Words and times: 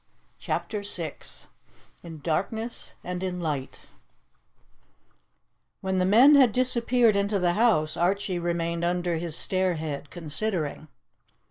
CHAPTER 0.39 0.81
VI 0.81 1.13
IN 2.01 2.21
DARKNESS 2.21 2.95
AND 3.03 3.21
IN 3.21 3.39
LIGHT 3.39 3.81
WHEN 5.81 5.99
the 5.99 6.05
men 6.05 6.33
had 6.33 6.51
disappeared 6.51 7.15
into 7.15 7.37
the 7.37 7.53
house, 7.53 7.95
Archie 7.95 8.39
remained 8.39 8.83
under 8.83 9.17
his 9.17 9.35
stairhead 9.37 10.09
considering. 10.09 10.87